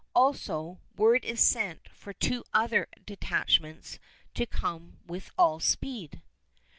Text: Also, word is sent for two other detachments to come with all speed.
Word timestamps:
Also, 0.15 0.79
word 0.97 1.23
is 1.23 1.39
sent 1.39 1.87
for 1.91 2.11
two 2.11 2.43
other 2.55 2.87
detachments 3.05 3.99
to 4.33 4.47
come 4.47 4.97
with 5.05 5.29
all 5.37 5.59
speed. 5.59 6.23